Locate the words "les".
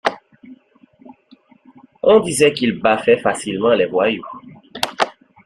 3.75-3.85